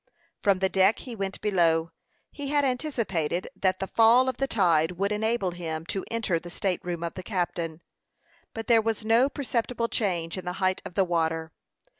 From 0.41 0.57
the 0.57 0.67
deck 0.67 0.97
he 0.97 1.13
went 1.15 1.39
below. 1.41 1.91
He 2.31 2.47
had 2.47 2.65
anticipated 2.65 3.47
that 3.55 3.77
the 3.77 3.85
fall 3.85 4.27
of 4.27 4.37
the 4.37 4.47
tide 4.47 4.93
would 4.93 5.11
enable 5.11 5.51
him 5.51 5.85
to 5.89 6.03
enter 6.09 6.39
the 6.39 6.49
state 6.49 6.83
room 6.83 7.03
of 7.03 7.13
the 7.13 7.21
captain; 7.21 7.83
but 8.51 8.65
there 8.65 8.81
was 8.81 9.05
no 9.05 9.29
perceptible 9.29 9.89
change 9.89 10.39
in 10.39 10.45
the 10.45 10.53
height 10.57 10.81
of 10.85 10.95
the 10.95 11.05
water. 11.05 11.51